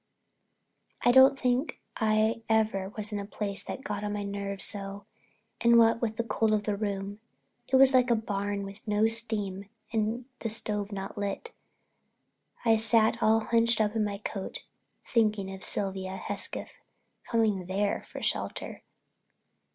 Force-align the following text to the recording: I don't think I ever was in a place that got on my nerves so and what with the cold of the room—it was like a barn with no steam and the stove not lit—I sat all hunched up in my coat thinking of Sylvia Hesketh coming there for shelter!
I 1.05 1.11
don't 1.11 1.37
think 1.37 1.79
I 1.95 2.41
ever 2.49 2.89
was 2.97 3.11
in 3.11 3.19
a 3.19 3.25
place 3.27 3.61
that 3.65 3.83
got 3.83 4.03
on 4.03 4.13
my 4.13 4.23
nerves 4.23 4.65
so 4.65 5.05
and 5.63 5.77
what 5.77 6.01
with 6.01 6.15
the 6.17 6.23
cold 6.23 6.53
of 6.53 6.63
the 6.63 6.75
room—it 6.75 7.75
was 7.75 7.93
like 7.93 8.09
a 8.09 8.15
barn 8.15 8.63
with 8.63 8.81
no 8.87 9.05
steam 9.05 9.69
and 9.93 10.25
the 10.39 10.49
stove 10.49 10.91
not 10.91 11.19
lit—I 11.19 12.77
sat 12.77 13.21
all 13.21 13.41
hunched 13.41 13.79
up 13.79 13.95
in 13.95 14.03
my 14.03 14.17
coat 14.17 14.65
thinking 15.07 15.53
of 15.53 15.63
Sylvia 15.63 16.17
Hesketh 16.17 16.73
coming 17.29 17.67
there 17.67 18.03
for 18.07 18.23
shelter! 18.23 18.81